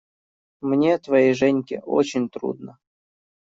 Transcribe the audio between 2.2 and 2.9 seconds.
трудно.